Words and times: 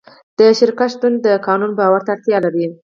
د 0.37 0.39
شرکت 0.59 0.87
شتون 0.93 1.13
د 1.25 1.27
قانون 1.47 1.71
باور 1.79 2.01
ته 2.05 2.09
اړتیا 2.15 2.37
لري. 2.45 2.65